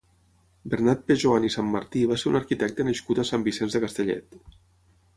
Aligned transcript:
Bernat 0.71 1.03
Pejoan 1.11 1.45
i 1.51 1.51
Sanmartí 1.57 2.03
va 2.13 2.19
ser 2.23 2.31
un 2.33 2.41
arquitecte 2.41 2.89
nascut 2.91 3.25
a 3.25 3.29
Sant 3.33 3.49
Vicenç 3.53 3.79
de 3.81 3.87
Castellet. 3.89 4.45